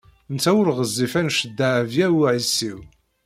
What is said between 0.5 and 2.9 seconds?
ur ɣezzif anect n Dehbiya u Ɛisiw.